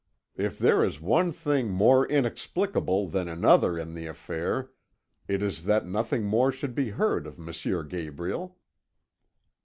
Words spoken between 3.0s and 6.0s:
than another in the affair, it is that